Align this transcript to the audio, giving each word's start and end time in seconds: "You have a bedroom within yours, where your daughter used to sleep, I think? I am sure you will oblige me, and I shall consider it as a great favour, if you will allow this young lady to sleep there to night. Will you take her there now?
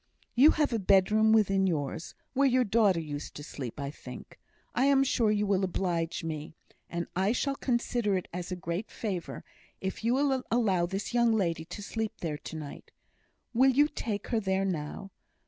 "You 0.33 0.49
have 0.57 0.73
a 0.73 0.79
bedroom 0.79 1.31
within 1.31 1.67
yours, 1.67 2.15
where 2.33 2.47
your 2.47 2.63
daughter 2.63 2.99
used 2.99 3.35
to 3.35 3.43
sleep, 3.43 3.79
I 3.79 3.91
think? 3.91 4.39
I 4.73 4.85
am 4.85 5.03
sure 5.03 5.29
you 5.29 5.45
will 5.45 5.63
oblige 5.63 6.23
me, 6.23 6.55
and 6.89 7.05
I 7.15 7.33
shall 7.33 7.53
consider 7.55 8.17
it 8.17 8.27
as 8.33 8.51
a 8.51 8.55
great 8.55 8.89
favour, 8.89 9.43
if 9.79 10.03
you 10.03 10.15
will 10.15 10.41
allow 10.49 10.87
this 10.87 11.13
young 11.13 11.31
lady 11.33 11.65
to 11.65 11.83
sleep 11.83 12.13
there 12.21 12.39
to 12.39 12.55
night. 12.55 12.89
Will 13.53 13.69
you 13.69 13.87
take 13.87 14.29
her 14.29 14.39
there 14.39 14.65
now? 14.65 15.11